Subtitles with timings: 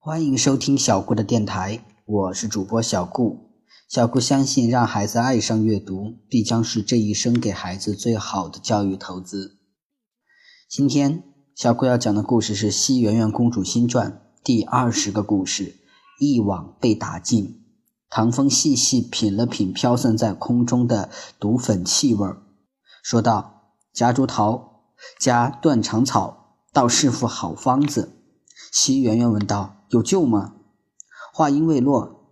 [0.00, 3.50] 欢迎收听小顾的电台，我是主播小顾。
[3.88, 9.58] 小顾相信，让孩子爱上阅读，必将是这一生给孩子最好的教育投资。
[10.70, 11.24] 今天，
[11.56, 14.12] 小顾要讲的故事是《西元元公主新传》
[14.44, 15.74] 第二十个故事——
[16.20, 17.64] 一网被打尽。
[18.08, 22.36] 唐风细细品了品飘散在空中的毒粉气味，
[23.02, 24.84] 说道：“夹竹桃，
[25.18, 28.14] 加断肠草，倒是副好方子。”
[28.80, 29.74] 齐圆圆问道。
[29.88, 30.52] 有救吗？
[31.34, 32.30] 话音未落，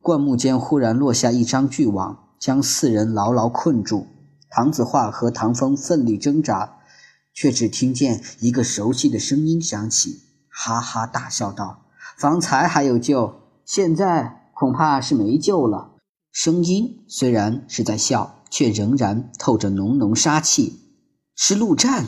[0.00, 4.06] 灌木间忽然落下一张巨网，将四人牢牢困住。
[4.50, 6.76] 唐子画和唐风奋力挣扎，
[7.32, 15.96] 却只听见一个熟悉的声音响起，哈哈大笑道：“方才还有救，现在恐怕是没救了。”
[16.30, 20.78] 声音虽然是在笑，却仍然透着浓浓杀气。
[21.34, 22.06] 是陆战。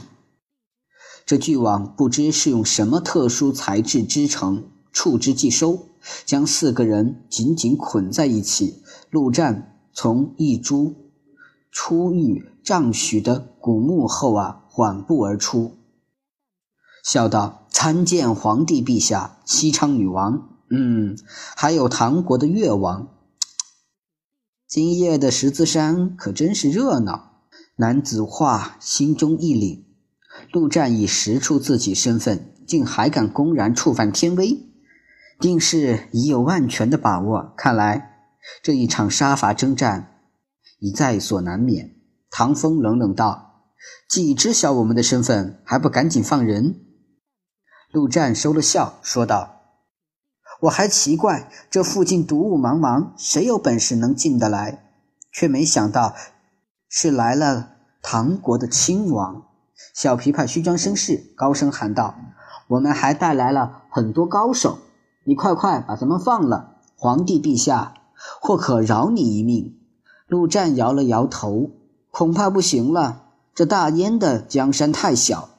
[1.26, 5.88] 这巨网不知是用什么特殊材质织成，触之即收，
[6.24, 8.84] 将四个人紧紧捆在一起。
[9.10, 10.94] 陆战从一株
[11.72, 15.72] 初遇丈许的古木后啊缓步而出，
[17.02, 21.18] 笑道：“参见皇帝陛下，西昌女王，嗯，
[21.56, 23.08] 还有唐国的越王。
[24.68, 27.32] 今夜的十字山可真是热闹。”
[27.78, 29.85] 男子话心中一凛。
[30.52, 34.58] 陆战已识出自己身份，竟还敢公然触犯天威，
[35.38, 37.52] 定是已有万全的把握。
[37.56, 38.30] 看来
[38.62, 40.20] 这一场杀伐征战
[40.78, 41.96] 已在所难免。
[42.30, 43.70] 唐风冷冷道
[44.08, 46.80] ：“既知晓我们的身份，还不赶紧放人？”
[47.92, 49.62] 陆战收了笑，说道
[50.62, 54.92] ：“我还奇怪，这附近毒雾茫茫，谁有本事能进得来？
[55.32, 56.14] 却没想到
[56.88, 59.46] 是来了唐国的亲王。”
[59.94, 62.14] 小琵琶虚张声势，高声喊道
[62.68, 64.78] ：“我们还带来了很多高手，
[65.24, 67.94] 你快快把他们放了，皇帝陛下
[68.40, 69.78] 或可饶你一命。”
[70.28, 71.70] 陆战摇了摇头
[72.10, 73.22] ：“恐怕不行了，
[73.54, 75.50] 这大燕的江山太小，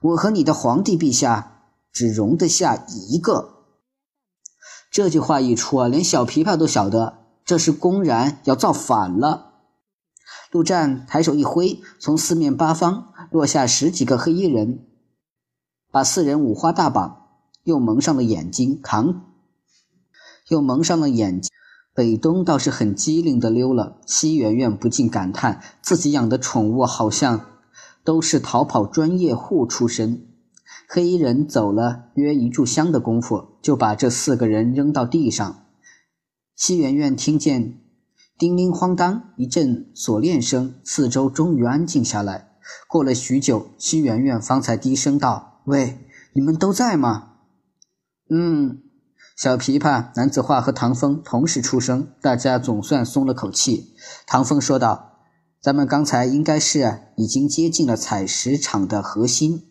[0.00, 3.54] 我和你的皇帝陛下只容得下一个。”
[4.90, 9.52] 这句话一出啊，连小琵琶都晓得这是公然要造反了。
[10.50, 14.86] 陆战抬手一挥，从四面八方落下十几个黑衣人，
[15.90, 17.26] 把四人五花大绑，
[17.64, 19.26] 又蒙上了眼睛，扛，
[20.48, 21.50] 又蒙上了眼睛。
[21.94, 23.98] 北东倒是很机灵的溜了。
[24.06, 27.44] 西圆圆不禁感叹，自己养的宠物好像
[28.04, 30.26] 都是逃跑专业户出身。
[30.88, 35.66] 黑衣人走了约一炷香的功夫，就把这四个人扔到地上。
[36.54, 37.80] 西圆圆听见。
[38.38, 42.47] 叮铃哐当一阵锁链声，四周终于安静下来。
[42.88, 45.98] 过了许久，西圆圆方才低声道：“喂，
[46.34, 47.32] 你们都在吗
[48.30, 48.82] ？”“嗯。”
[49.36, 53.94] 小琵琶、男子化和唐风同时出声，大家总算松了口气。
[54.26, 55.18] 唐风说道
[55.62, 59.68] ：“咱们刚才应该是已经接近了采石场的核心，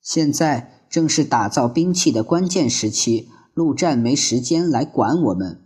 [0.00, 5.60] 现在正是打造兵器的关键时期，陆战没时间来管我们。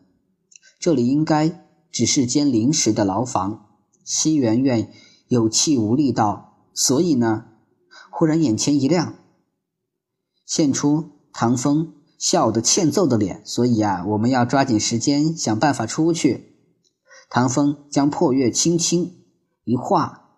[0.78, 1.60] 这里应该……”
[1.94, 3.66] 只是间临时的牢房。
[4.04, 4.90] 西圆圆
[5.28, 7.46] 有气无力道：“所以呢？”
[8.10, 9.14] 忽然眼前一亮，
[10.46, 13.42] 现出唐风笑得欠揍的脸。
[13.44, 16.54] 所以啊，我们要抓紧时间想办法出去。
[17.28, 19.16] 唐风将破月轻轻
[19.64, 20.28] 一画，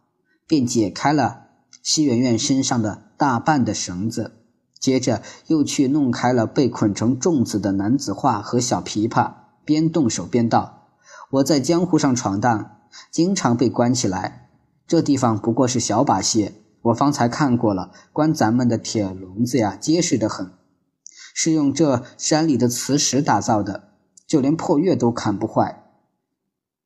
[0.47, 1.49] 便解开了
[1.83, 4.33] 西圆圆身上的大半的绳子，
[4.81, 9.35] 接着又去弄开了被捆成粽子的男子画和小琵琶，
[9.67, 10.89] 边动手边道。
[11.33, 12.79] 我在江湖上闯荡，
[13.11, 14.46] 经常被关起来。
[14.87, 16.55] 这地方不过是小把戏。
[16.83, 20.53] 我方才看过了，关咱们的铁笼子呀，结实的很，
[21.35, 23.89] 是用这山里的磁石打造的，
[24.25, 25.83] 就连破月都砍不坏。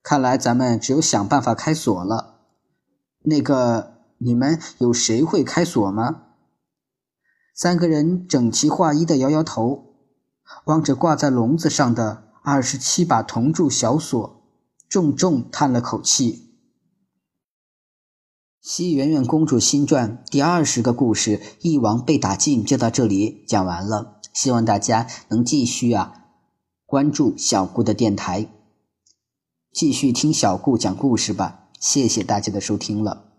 [0.03, 2.41] 看来咱们只有想办法开锁了。
[3.25, 6.23] 那个，你们有谁会开锁吗？
[7.55, 9.97] 三个人整齐划一的摇摇头，
[10.65, 12.31] 望着挂在笼子上的。
[12.43, 14.43] 二十七把铜铸小锁，
[14.89, 16.33] 重重叹了口气。
[18.73, 24.21] 《西元元公主新传》第二十个故事“一王被打尽”就到这里讲完了。
[24.33, 26.27] 希望大家能继续啊
[26.87, 28.47] 关注小顾的电台，
[29.73, 31.65] 继续听小顾讲故事吧。
[31.81, 33.30] 谢谢大家的收听了。